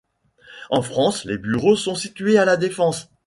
En 0.71 0.81
France, 0.81 1.25
les 1.25 1.37
bureaux 1.37 1.75
sont 1.75 1.93
situés 1.93 2.39
à 2.39 2.43
la 2.45 2.57
Défense. 2.57 3.11